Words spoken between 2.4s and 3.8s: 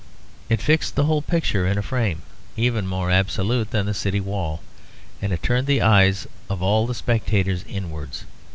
even more absolute